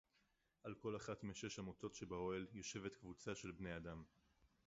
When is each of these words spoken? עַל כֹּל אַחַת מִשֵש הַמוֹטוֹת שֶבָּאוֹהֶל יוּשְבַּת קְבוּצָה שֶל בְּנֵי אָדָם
עַל 0.63 0.73
כֹּל 0.81 0.95
אַחַת 0.95 1.23
מִשֵש 1.23 1.59
הַמוֹטוֹת 1.59 1.95
שֶבָּאוֹהֶל 1.95 2.47
יוּשְבַּת 2.53 2.95
קְבוּצָה 2.95 3.35
שֶל 3.35 3.51
בְּנֵי 3.51 3.77
אָדָם 3.77 4.03